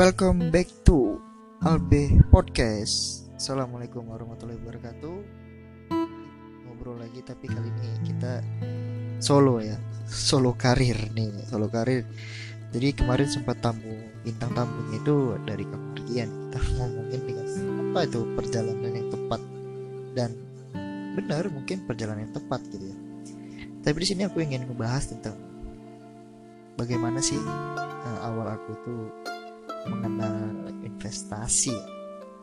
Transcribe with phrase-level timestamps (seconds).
[0.00, 1.20] Welcome back to
[1.60, 3.28] Albe Podcast.
[3.36, 5.16] Assalamualaikum warahmatullahi wabarakatuh.
[6.64, 8.40] Ngobrol lagi tapi kali ini kita
[9.20, 9.76] solo ya,
[10.08, 12.08] solo karir nih, solo karir.
[12.72, 13.92] Jadi kemarin sempat tamu
[14.24, 17.46] bintang tamunya itu dari kemudian kita ngomongin dengan
[17.92, 19.40] apa itu perjalanan yang tepat
[20.16, 20.30] dan
[21.12, 22.96] benar mungkin perjalanan yang tepat gitu ya.
[23.84, 25.36] Tapi di sini aku ingin membahas tentang
[26.80, 29.19] bagaimana sih uh, awal aku tuh
[29.88, 31.76] mengenal investasi.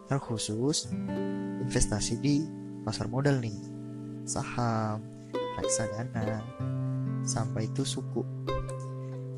[0.08, 0.16] Ya.
[0.23, 0.88] khusus
[1.68, 2.48] investasi di
[2.88, 3.60] pasar modal nih.
[4.23, 5.04] Saham
[5.60, 6.40] reksadana
[7.27, 8.23] sampai itu suku.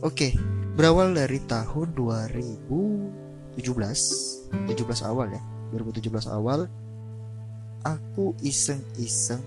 [0.06, 0.38] Oke
[0.80, 5.44] berawal dari tahun 2017 17 awal ya
[5.76, 6.72] 2017 awal
[7.84, 9.44] aku iseng-iseng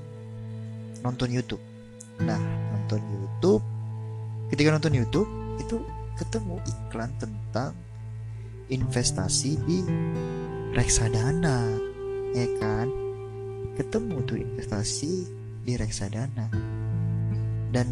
[1.01, 1.63] nonton YouTube.
[2.21, 2.37] Nah
[2.75, 3.65] nonton YouTube
[4.53, 5.81] ketika nonton YouTube itu
[6.21, 7.73] ketemu iklan tentang
[8.73, 9.85] investasi di
[10.73, 11.69] reksadana
[12.33, 12.89] ya kan?
[13.77, 15.29] Ketemu tuh investasi
[15.69, 16.49] di reksadana.
[17.69, 17.89] Dan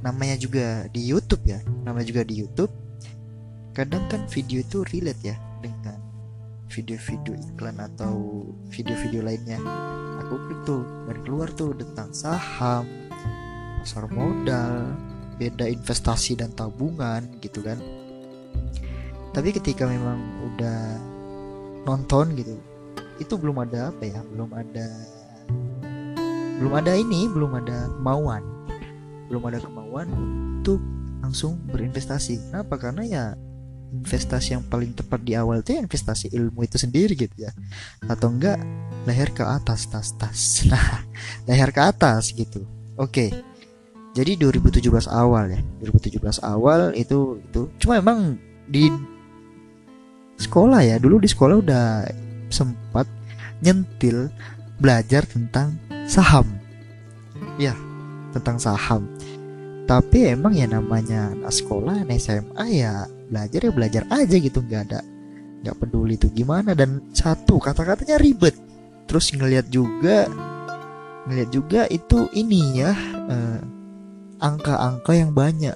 [0.00, 2.72] namanya juga di YouTube ya namanya juga di YouTube.
[3.76, 6.00] Kadang kan video itu relate ya dengan
[6.72, 9.60] video-video iklan atau video-video lainnya.
[10.24, 12.84] Aku klik tuh dan keluar tuh tentang saham
[13.78, 14.90] pasar modal
[15.38, 17.78] beda investasi dan tabungan gitu kan
[19.38, 20.18] tapi ketika memang
[20.50, 20.98] udah
[21.86, 22.58] nonton gitu
[23.22, 24.86] itu belum ada apa ya belum ada
[26.58, 28.42] belum ada ini belum ada kemauan.
[29.30, 30.82] Belum ada kemauan untuk
[31.22, 32.50] langsung berinvestasi.
[32.50, 32.74] Kenapa?
[32.82, 33.24] Karena ya
[33.94, 37.54] investasi yang paling tepat di awal itu ya investasi ilmu itu sendiri gitu ya.
[38.10, 38.58] Atau enggak
[39.06, 40.40] leher ke atas tas tas.
[40.70, 41.06] Nah
[41.46, 42.66] leher ke atas gitu.
[42.98, 43.30] Oke.
[44.18, 45.60] Jadi 2017 awal ya.
[45.78, 48.34] 2017 awal itu itu cuma emang
[48.66, 48.90] di
[50.38, 50.96] sekolah ya.
[50.96, 51.86] Dulu di sekolah udah
[52.48, 53.04] sempat
[53.60, 54.30] nyentil
[54.78, 55.76] belajar tentang
[56.06, 56.46] saham.
[57.58, 57.74] Ya
[58.32, 59.10] tentang saham.
[59.88, 64.82] Tapi emang ya namanya anak sekolah anak SMA ya belajar ya belajar aja gitu nggak
[64.88, 65.00] ada
[65.64, 66.72] nggak peduli itu gimana.
[66.72, 68.54] Dan satu kata-katanya ribet.
[69.08, 70.28] Terus ngelihat juga
[71.28, 72.92] ngelihat juga itu ini ya
[73.28, 73.60] eh,
[74.38, 75.74] angka-angka yang banyak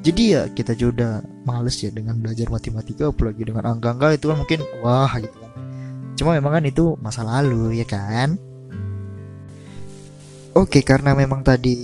[0.00, 4.36] jadi ya kita juga udah males ya dengan belajar matematika apalagi dengan angka-angka itu kan
[4.40, 5.52] mungkin wah gitu kan.
[6.16, 8.40] Cuma memang kan itu masa lalu ya kan?
[10.56, 11.76] Oke karena memang tadi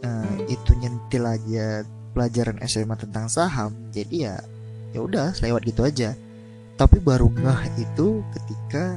[0.00, 1.84] uh, itu nyentil aja
[2.16, 4.36] pelajaran SMA tentang saham jadi ya
[4.96, 6.16] ya udah lewat gitu aja.
[6.80, 8.96] Tapi baru ngeh itu ketika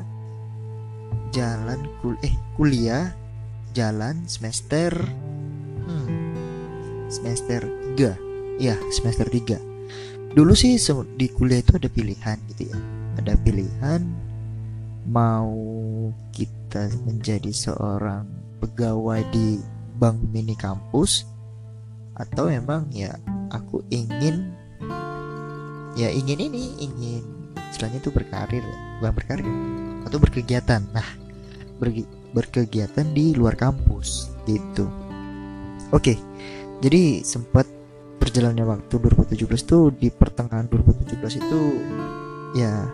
[1.35, 3.11] jalan kul eh kuliah
[3.75, 4.95] jalan semester
[5.83, 6.07] hmm,
[7.11, 7.67] semester
[7.99, 8.28] 3
[8.59, 9.69] ya semester 3
[10.33, 10.77] dulu sih
[11.17, 12.77] di kuliah itu ada pilihan gitu ya.
[13.17, 14.01] Ada pilihan
[15.09, 15.57] mau
[16.31, 18.29] kita menjadi seorang
[18.61, 19.57] pegawai di
[19.97, 21.25] bank mini kampus
[22.13, 23.15] atau memang ya
[23.49, 24.53] aku ingin
[25.97, 27.23] ya ingin ini ingin
[27.73, 28.63] istilahnya itu berkarir
[29.01, 29.49] bukan berkarir
[30.05, 30.81] atau berkegiatan.
[30.93, 31.09] Nah
[31.81, 31.89] ber,
[32.37, 34.85] berkegiatan di luar kampus gitu.
[35.89, 36.21] Oke
[36.79, 37.78] jadi sempat
[38.39, 38.95] perjalannya waktu
[39.35, 41.61] 2017 tuh di pertengahan 2017 itu
[42.55, 42.87] ya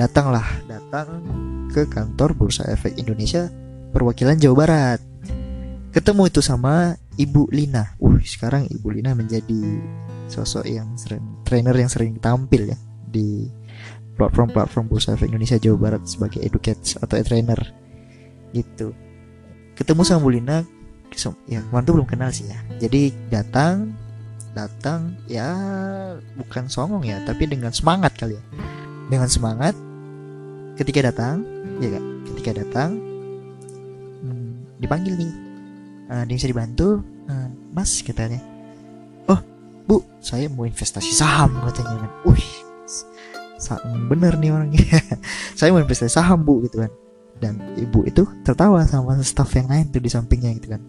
[0.00, 1.20] datanglah datang
[1.68, 3.52] ke kantor Bursa Efek Indonesia
[3.92, 5.04] perwakilan Jawa Barat
[5.92, 7.92] ketemu itu sama Ibu Lina.
[8.00, 9.84] Uh, sekarang Ibu Lina menjadi
[10.32, 13.52] sosok yang sering trainer yang sering tampil ya di
[14.16, 17.60] platform-platform Bursa Efek Indonesia Jawa Barat sebagai educator atau trainer
[18.56, 18.96] gitu.
[19.76, 20.64] Ketemu sama Bu Lina,
[21.44, 22.56] ya tuh belum kenal sih ya.
[22.80, 23.92] Jadi datang
[24.52, 25.48] datang ya
[26.36, 28.44] bukan songong ya tapi dengan semangat kali ya.
[29.08, 29.74] Dengan semangat
[30.80, 31.44] ketika datang
[31.80, 32.90] ya kan ketika datang
[34.22, 35.32] hmm, dipanggil nih.
[36.12, 37.00] Uh, dia bisa dibantu?
[37.28, 38.40] Uh, mas katanya.
[39.28, 39.40] Oh
[39.88, 42.12] bu saya mau investasi saham katanya kan.
[42.28, 42.62] Wih
[44.10, 44.82] bener nih orangnya.
[45.58, 46.92] Saya mau investasi saham bu gitu kan.
[47.38, 50.82] Dan ibu itu tertawa sama staff yang lain tuh di sampingnya gitu kan.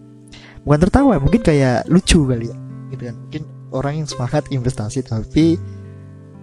[0.62, 2.56] Bukan tertawa mungkin kayak lucu kali ya
[2.94, 3.16] gitu kan.
[3.26, 3.42] Mungkin
[3.74, 5.58] orang yang semangat investasi tapi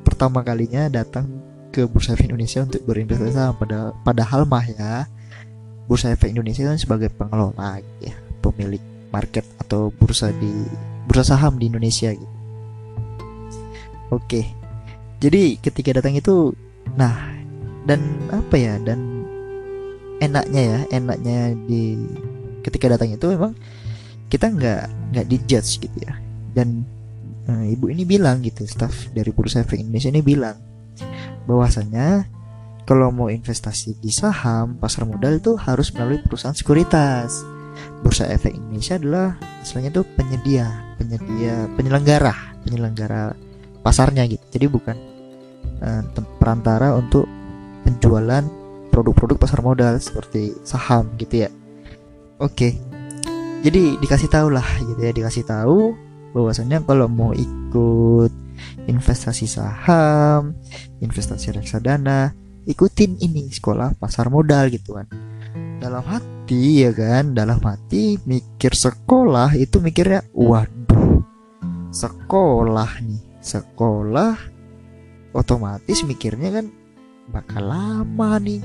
[0.03, 1.25] pertama kalinya datang
[1.71, 5.07] ke Bursa Efek Indonesia untuk berinvestasi saham pada padahal mah ya
[5.87, 8.13] Bursa Efek Indonesia kan sebagai pengelola ya
[8.43, 10.51] pemilik market atau bursa di
[11.07, 12.35] bursa saham di Indonesia gitu.
[14.11, 14.43] Oke.
[15.21, 16.51] Jadi ketika datang itu
[16.97, 17.31] nah
[17.85, 18.01] dan
[18.33, 19.23] apa ya dan
[20.19, 21.97] enaknya ya enaknya di
[22.65, 23.53] ketika datang itu memang
[24.29, 24.81] kita nggak
[25.13, 26.13] nggak dijudge gitu ya
[26.53, 26.83] dan
[27.51, 30.55] uh, ibu ini bilang gitu staff dari Bursa Efek Indonesia ini bilang
[31.43, 32.23] bahwasanya
[32.87, 37.43] kalau mau investasi di saham pasar modal itu harus melalui perusahaan sekuritas.
[38.01, 40.65] Bursa Efek Indonesia adalah istilahnya itu penyedia
[40.97, 43.35] penyedia penyelenggara penyelenggara
[43.83, 44.43] pasarnya gitu.
[44.55, 44.97] Jadi bukan
[45.83, 46.01] uh,
[46.39, 47.27] perantara untuk
[47.83, 48.43] penjualan
[48.91, 51.49] produk-produk pasar modal seperti saham gitu ya.
[52.41, 52.91] Oke
[53.61, 55.93] jadi dikasih tahu lah gitu ya dikasih tahu
[56.31, 58.31] bahwasannya kalau mau ikut
[58.87, 60.55] investasi saham
[61.01, 62.31] investasi reksadana
[62.65, 65.07] ikutin ini sekolah pasar modal gitu kan.
[65.81, 67.33] Dalam hati ya kan?
[67.33, 71.25] Dalam hati mikir sekolah itu mikirnya waduh
[71.91, 74.37] sekolah nih sekolah
[75.33, 76.65] otomatis mikirnya kan
[77.33, 78.61] bakal lama nih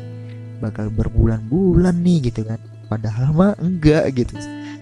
[0.61, 2.61] bakal berbulan-bulan nih gitu kan.
[2.87, 4.37] Padahal mah enggak gitu.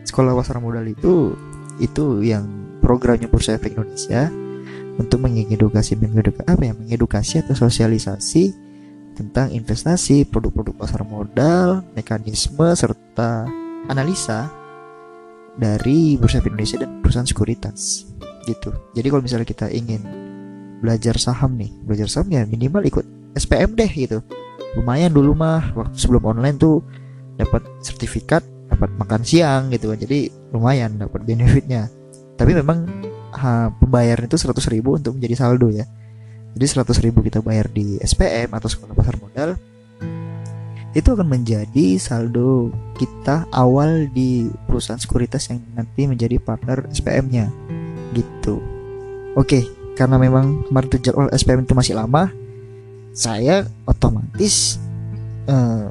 [0.04, 1.32] Sekolah pasar modal itu
[1.80, 2.44] itu yang
[2.84, 4.28] programnya Bursa Efek Indonesia
[5.00, 8.52] untuk mengedukasi mengedukasi apa ya mengedukasi atau sosialisasi
[9.16, 13.48] tentang investasi produk-produk pasar modal mekanisme serta
[13.88, 14.52] analisa
[15.56, 18.04] dari Bursa Efek Indonesia dan perusahaan sekuritas
[18.44, 18.76] gitu.
[18.92, 20.04] Jadi kalau misalnya kita ingin
[20.84, 24.20] belajar saham nih belajar saham ya minimal ikut SPM deh gitu.
[24.76, 26.84] Lumayan dulu mah waktu sebelum online tuh
[27.40, 29.98] dapat sertifikat dapat makan siang gitu kan.
[29.98, 31.88] Jadi lumayan dapat benefitnya
[32.34, 32.86] tapi memang
[33.34, 35.86] ha, pembayaran itu 100 ribu untuk menjadi saldo ya.
[36.54, 39.58] Jadi 100 ribu kita bayar di SPM atau sekolah pasar modal
[40.94, 47.50] itu akan menjadi saldo kita awal di perusahaan sekuritas yang nanti menjadi partner SPM-nya
[48.14, 48.62] gitu.
[49.34, 49.66] Oke
[49.98, 52.30] karena memang kemarin tuh jadwal SPM itu masih lama
[53.14, 54.78] saya otomatis
[55.46, 55.90] uh,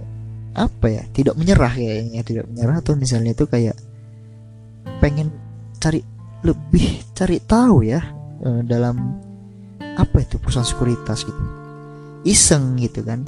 [0.54, 2.80] apa ya tidak menyerah kayaknya tidak menyerah.
[2.80, 3.76] Atau misalnya itu kayak
[5.04, 5.32] pengen
[5.84, 6.00] cari
[6.44, 8.04] lebih cari tahu ya
[8.44, 9.20] uh, dalam
[9.96, 11.44] apa itu perusahaan sekuritas gitu.
[12.28, 13.24] Iseng gitu kan.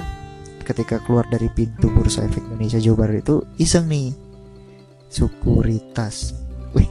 [0.66, 4.12] Ketika keluar dari pintu bursa efek Indonesia Jawa Barat itu iseng nih.
[5.08, 6.36] Sekuritas.
[6.76, 6.88] Wih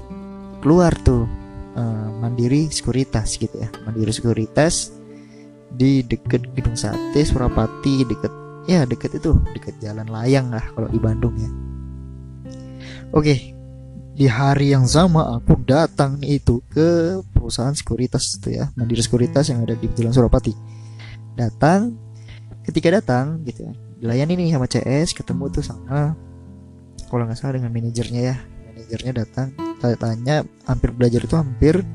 [0.65, 1.29] keluar tuh
[1.77, 3.69] uh, mandiri sekuritas gitu ya.
[3.85, 4.95] Mandiri sekuritas
[5.75, 8.33] di deket gedung sate Surapati deket
[8.65, 11.51] ya deket itu deket jalan layang lah kalau di Bandung ya.
[13.13, 13.54] Oke
[14.15, 19.67] di hari yang sama aku datang itu ke perusahaan sekuritas itu ya Mandiri Sekuritas yang
[19.67, 20.55] ada di Jalan Surapati
[21.35, 21.99] datang
[22.63, 26.15] ketika datang gitu ya dilayani nih sama CS ketemu tuh sama
[27.09, 28.35] kalau nggak salah dengan manajernya ya.
[28.73, 29.47] Manajernya datang
[30.01, 31.85] tanya hampir belajar itu hampir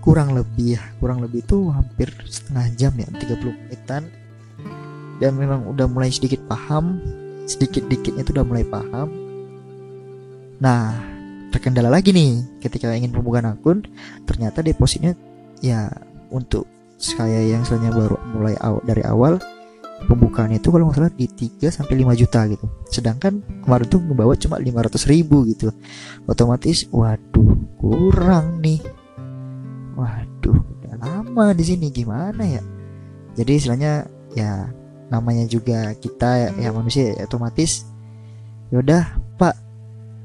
[0.00, 4.02] kurang lebih ya kurang lebih itu hampir setengah jam ya 30 menitan.
[5.20, 6.98] Dan memang udah mulai sedikit paham
[7.46, 9.21] sedikit dikitnya itu udah mulai paham
[10.62, 10.94] nah
[11.50, 13.82] terkendala lagi nih ketika ingin pembukaan akun
[14.24, 15.18] ternyata depositnya
[15.58, 15.90] ya
[16.30, 16.70] untuk
[17.02, 19.42] saya yang sebenarnya baru mulai aw dari awal
[20.06, 22.66] pembukaannya itu kalau nggak salah di 3 sampai 5 juta gitu.
[22.90, 25.70] Sedangkan kemarin tuh ngebawa cuma 500 ribu gitu.
[26.26, 28.82] Otomatis waduh kurang nih
[29.98, 32.62] waduh udah lama di sini gimana ya
[33.34, 33.92] jadi istilahnya
[34.36, 34.70] ya
[35.12, 37.84] namanya juga kita ya manusia ya, otomatis
[38.72, 39.52] yaudah pak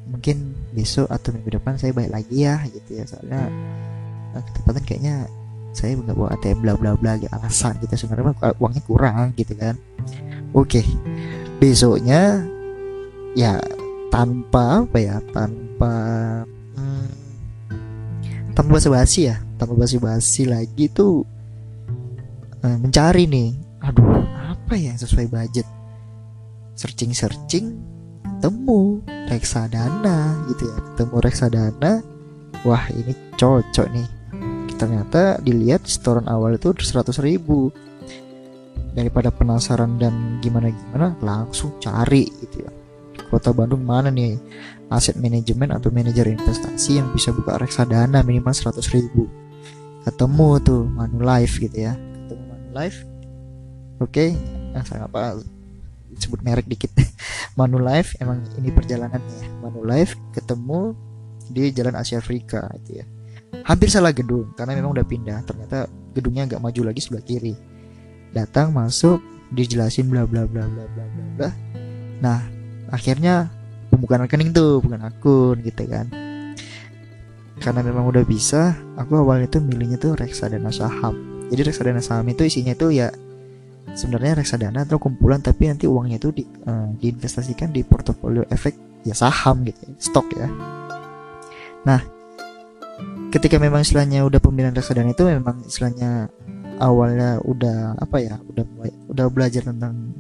[0.08, 3.04] mungkin besok atau minggu depan saya balik lagi ya gitu ya.
[3.08, 3.42] Soalnya
[4.36, 5.16] eh, ketepatan kayaknya
[5.76, 7.94] saya nggak bawa ATM bla bla bla gitu alasan gitu.
[7.94, 9.76] Sebenarnya uangnya kurang gitu kan.
[10.56, 10.82] Oke
[11.58, 12.46] besoknya
[13.34, 13.58] ya
[14.14, 15.94] tanpa apa ya tanpa
[16.78, 17.10] hmm,
[18.54, 21.26] tanpa basa-basi ya tanpa basi-basi lagi tuh
[22.62, 23.50] uh, mencari nih.
[23.84, 25.68] Aduh apa ya sesuai budget?
[26.78, 27.97] Searching searching
[28.40, 30.78] temu reksadana gitu ya.
[30.94, 31.92] Ketemu reksadana
[32.64, 34.08] wah ini cocok nih.
[34.78, 37.74] Ternyata dilihat setoran awal itu 100 ribu.
[38.94, 42.72] Daripada penasaran dan gimana gimana langsung cari gitu ya.
[43.30, 44.38] Kota Bandung mana nih?
[44.88, 49.28] Aset manajemen atau manajer investasi yang bisa buka reksadana minimal 100 ribu.
[50.08, 51.94] Ketemu tuh Manulife gitu ya.
[51.94, 53.00] Ketemu Manulife.
[53.98, 54.30] Oke okay.
[54.72, 55.42] nah, apa
[56.18, 56.92] sebut merek dikit.
[57.60, 59.50] Manulife emang ini perjalanannya ya.
[59.62, 60.94] Manulife ketemu
[61.48, 63.06] di Jalan Asia Afrika itu ya.
[63.64, 65.40] Hampir salah gedung karena memang udah pindah.
[65.48, 67.56] Ternyata gedungnya nggak maju lagi sebelah kiri.
[68.36, 71.50] Datang masuk dijelasin bla bla bla bla bla bla bla.
[72.20, 72.40] Nah
[72.92, 73.52] akhirnya
[73.92, 76.12] pembukaan rekening tuh bukan akun gitu kan.
[77.58, 81.48] Karena memang udah bisa aku awalnya tuh milihnya tuh reksadana saham.
[81.50, 83.10] Jadi reksadana saham itu isinya tuh ya
[83.96, 89.16] sebenarnya reksadana atau kumpulan tapi nanti uangnya itu di, uh, diinvestasikan di portofolio efek ya
[89.16, 90.48] saham gitu ya, stok ya.
[91.88, 92.02] Nah
[93.32, 96.32] ketika memang istilahnya udah pemilihan reksadana itu memang istilahnya
[96.80, 98.64] awalnya udah apa ya udah
[99.12, 100.16] udah belajar tentang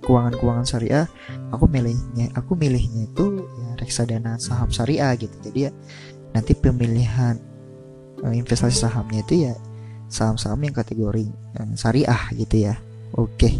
[0.00, 1.04] keuangan-keuangan syariah
[1.52, 5.34] aku milihnya aku milihnya itu ya reksadana saham syariah gitu.
[5.44, 5.72] Jadi ya
[6.32, 7.36] nanti pemilihan
[8.22, 9.54] uh, investasi sahamnya itu ya
[10.10, 11.26] saham-saham yang kategori
[11.58, 12.74] uh, syariah gitu ya
[13.16, 13.50] oke.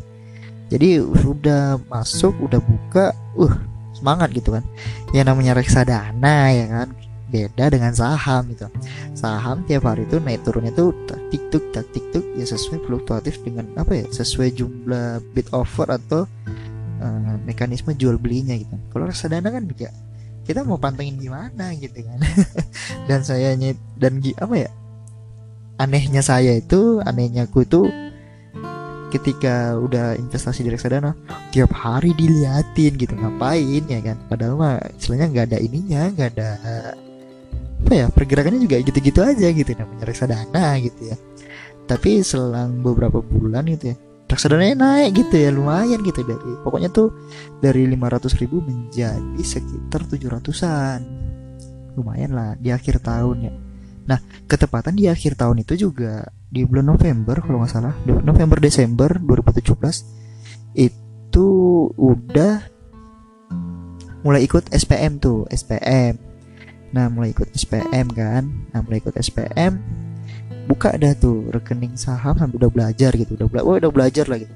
[0.71, 3.55] Jadi udah masuk udah buka uh
[3.95, 4.65] semangat gitu kan.
[5.11, 6.89] Yang namanya reksadana ya kan.
[7.31, 8.67] Beda dengan saham gitu.
[9.15, 13.71] Saham tiap hari itu naik turunnya tuh tak tiktuk tak tiktuk ya sesuai fluktuatif dengan
[13.79, 16.27] apa ya sesuai jumlah bid offer atau
[16.99, 18.75] uh, mekanisme jual belinya gitu.
[18.91, 19.95] Kalau reksadana kan juga
[20.43, 22.19] kita mau pantengin gimana gitu kan.
[23.09, 23.55] Dan saya
[23.95, 24.71] dan apa ya
[25.81, 27.89] anehnya saya itu anehnya aku itu
[29.11, 31.13] ketika udah investasi di reksadana
[31.51, 34.17] tiap hari diliatin gitu ngapain ya kan?
[34.31, 36.51] Padahal mah istilahnya nggak ada ininya nggak ada
[37.81, 41.17] apa ya pergerakannya juga gitu-gitu aja gitu namanya reksadana gitu ya.
[41.91, 43.97] Tapi selang beberapa bulan gitu ya
[44.31, 47.11] reksadana naik gitu ya lumayan gitu dari pokoknya tuh
[47.59, 51.03] dari 500 ribu menjadi sekitar 700an
[51.99, 53.53] lumayan lah di akhir tahun ya.
[54.07, 57.95] Nah ketepatan di akhir tahun itu juga di bulan November kalau nggak salah.
[58.05, 61.49] November Desember 2017 itu
[61.95, 62.55] udah
[64.27, 66.31] mulai ikut SPM tuh SPM
[66.91, 68.51] Nah mulai ikut SPM kan.
[68.75, 69.79] Nah mulai ikut SPM
[70.67, 73.35] Buka dah tuh rekening saham sampai udah belajar gitu.
[73.35, 74.55] Udah, bela oh, udah belajar lah gitu.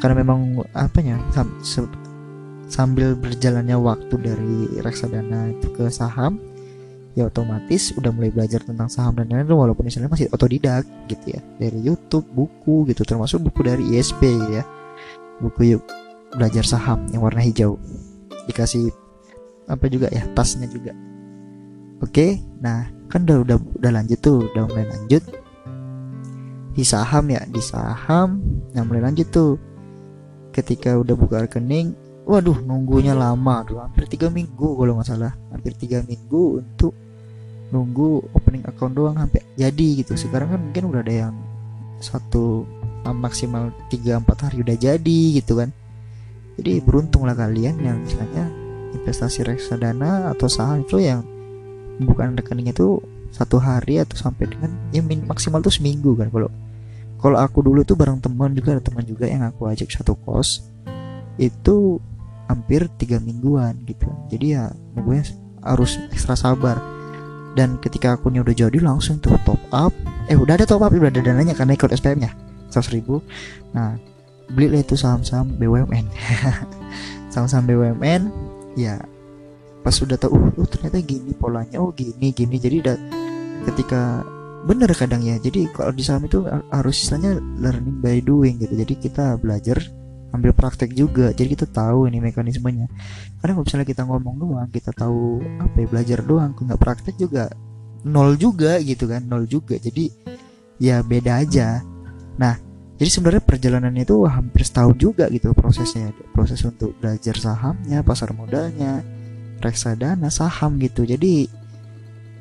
[0.00, 1.52] Karena memang apanya sam
[2.64, 6.40] Sambil berjalannya waktu dari reksadana itu ke saham
[7.14, 11.40] ya otomatis udah mulai belajar tentang saham dan lain-lain walaupun misalnya masih otodidak gitu ya
[11.62, 14.66] dari YouTube buku gitu termasuk buku dari ISP ya.
[15.38, 15.82] Buku yuk
[16.34, 17.78] belajar saham yang warna hijau.
[18.50, 18.90] Dikasih
[19.70, 20.92] apa juga ya tasnya juga.
[22.02, 25.22] Oke, nah kan udah udah udah lanjut tuh, udah mulai lanjut.
[26.74, 28.42] Di saham ya, di saham,
[28.74, 29.54] nah mulai lanjut tuh.
[30.50, 31.94] Ketika udah buka rekening,
[32.24, 33.78] waduh nunggunya lama, tuh.
[33.80, 36.92] Hampir tiga minggu kalau nggak salah, hampir tiga minggu untuk
[37.70, 40.16] nunggu opening account doang sampai jadi gitu.
[40.16, 41.34] Sekarang kan mungkin udah ada yang
[42.00, 42.64] satu
[43.04, 45.68] maksimal 3-4 hari udah jadi gitu kan.
[46.54, 48.48] Jadi beruntunglah kalian yang misalnya
[48.94, 51.26] investasi reksadana atau saham itu yang
[51.98, 53.02] bukan rekeningnya tuh
[53.34, 56.30] satu hari atau sampai dengan ya min, maksimal tuh seminggu kan.
[56.30, 56.48] Kalau
[57.18, 60.62] kalau aku dulu tuh bareng teman juga ada teman juga yang aku ajak satu kos
[61.40, 61.98] itu
[62.48, 64.08] hampir tiga mingguan gitu.
[64.28, 65.18] Jadi ya gue
[65.64, 66.80] harus ekstra sabar.
[67.54, 69.94] Dan ketika akunnya udah jadi langsung tuh top up.
[70.26, 72.32] Eh udah ada top up udah ada dananya karena ikut SPM nya
[72.72, 73.22] 100 ribu.
[73.72, 73.94] Nah
[74.50, 76.04] beli lah itu saham-saham BUMN
[77.32, 78.28] saham-saham BUMN
[78.76, 79.00] ya
[79.80, 82.56] pas sudah tahu uh, oh, ternyata gini polanya oh gini gini.
[82.56, 82.96] Jadi udah
[83.72, 84.24] ketika
[84.64, 85.36] bener kadang ya.
[85.36, 88.74] Jadi kalau di saham itu harus istilahnya learning by doing gitu.
[88.74, 89.78] Jadi kita belajar
[90.34, 91.30] ambil praktek juga.
[91.30, 92.90] Jadi kita tahu ini mekanismenya.
[93.38, 97.48] Karena kalau misalnya kita ngomong doang kita tahu apa ya belajar doang nggak praktek juga
[98.04, 99.78] nol juga gitu kan nol juga.
[99.78, 100.10] Jadi
[100.82, 101.80] ya beda aja.
[102.36, 102.58] Nah
[102.94, 106.10] jadi sebenarnya perjalanannya itu hampir setahun juga gitu prosesnya.
[106.34, 109.02] Proses untuk belajar sahamnya pasar modalnya
[109.62, 111.06] reksadana saham gitu.
[111.06, 111.64] Jadi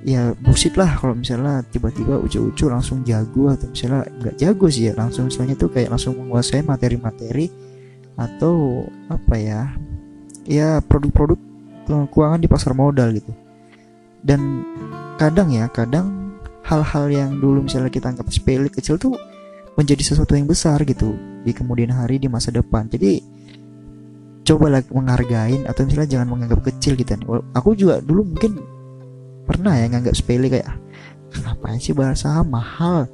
[0.03, 4.93] ya bullshit lah kalau misalnya tiba-tiba ucu-ucu langsung jago atau misalnya nggak jago sih ya
[5.00, 7.47] langsung misalnya tuh kayak langsung menguasai materi-materi
[8.20, 9.62] atau apa ya?
[10.43, 11.39] Ya produk-produk
[11.88, 13.32] keuangan di pasar modal gitu.
[14.24, 14.63] Dan
[15.20, 19.15] kadang ya kadang hal-hal yang dulu misalnya kita anggap sepele kecil tuh
[19.75, 22.88] menjadi sesuatu yang besar gitu di kemudian hari di masa depan.
[22.88, 23.20] Jadi
[24.43, 27.15] coba lagi menghargain atau misalnya jangan menganggap kecil gitu.
[27.55, 28.60] Aku juga dulu mungkin
[29.43, 30.72] pernah ya nganggap sepele kayak
[31.34, 33.10] ngapain sih bahasa mahal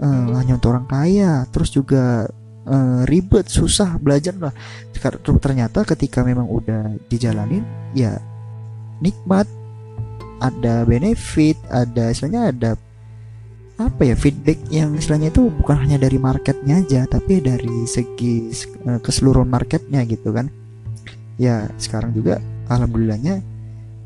[0.00, 1.44] uh, hanya untuk orang kaya.
[1.52, 2.28] Terus juga
[2.66, 4.54] uh, ribet susah belajar lah.
[5.40, 8.18] Ternyata ketika memang udah dijalanin ya
[9.00, 9.46] nikmat.
[10.36, 12.70] Ada benefit ada istilahnya ada
[13.80, 18.52] apa ya feedback yang istilahnya itu bukan hanya dari marketnya aja tapi dari segi
[18.84, 20.52] uh, keseluruhan marketnya gitu kan.
[21.40, 22.36] Ya sekarang juga
[22.68, 23.40] alhamdulillahnya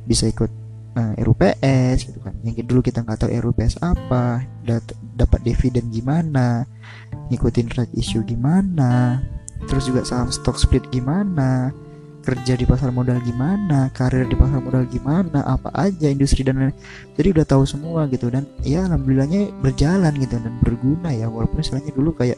[0.07, 0.60] bisa ikut
[0.97, 4.43] eh, RUPS gitu kan yang dulu kita nggak tahu RUPS apa
[5.15, 6.67] dapat dividen gimana
[7.31, 9.23] ngikutin right issue gimana
[9.69, 11.71] terus juga saham stock split gimana
[12.21, 16.77] kerja di pasar modal gimana, karir di pasar modal gimana, apa aja industri dan lain.
[17.17, 21.97] Jadi udah tahu semua gitu dan ya alhamdulillahnya berjalan gitu dan berguna ya walaupun istilahnya
[21.97, 22.37] dulu kayak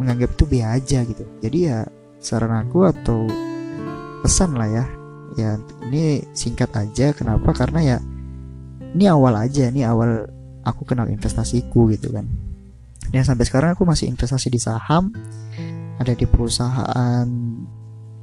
[0.00, 1.24] menganggap itu be aja gitu.
[1.44, 1.84] Jadi ya
[2.18, 3.28] saran aku atau
[4.24, 4.84] pesan lah ya
[5.38, 7.54] ya ini singkat aja kenapa?
[7.54, 7.98] Karena ya
[8.92, 10.26] ini awal aja ini awal
[10.66, 12.26] aku kenal investasiku gitu kan.
[13.08, 15.14] Dan sampai sekarang aku masih investasi di saham
[15.98, 17.26] ada di perusahaan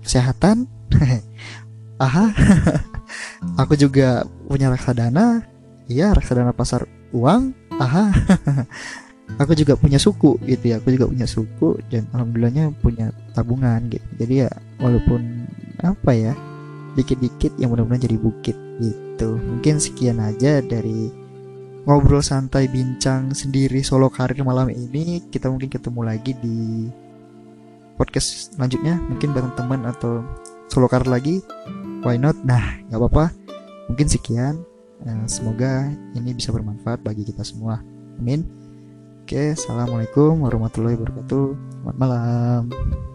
[0.06, 0.70] kesehatan.
[2.06, 2.26] Aha.
[3.62, 5.42] Aku juga punya reksadana.
[5.90, 7.56] Iya reksadana pasar uang.
[7.82, 8.12] Aha.
[9.42, 14.06] Aku juga punya suku gitu ya aku juga punya suku dan alhamdulillahnya punya tabungan gitu.
[14.22, 15.50] Jadi ya walaupun
[15.82, 16.38] apa ya
[16.96, 19.38] dikit-dikit yang mudah-mudahan jadi bukit gitu.
[19.38, 21.12] Mungkin sekian aja dari
[21.86, 25.22] ngobrol santai bincang sendiri solo karir malam ini.
[25.28, 26.90] Kita mungkin ketemu lagi di
[27.96, 29.00] podcast selanjutnya.
[29.12, 30.24] Mungkin bareng teman atau
[30.72, 31.44] solo karir lagi.
[32.02, 32.40] Why not?
[32.44, 33.26] Nah nggak apa-apa.
[33.92, 34.64] Mungkin sekian.
[35.06, 37.84] Eh, semoga ini bisa bermanfaat bagi kita semua.
[38.18, 38.48] Amin.
[39.26, 41.46] Oke assalamualaikum warahmatullahi wabarakatuh.
[41.82, 43.15] Selamat malam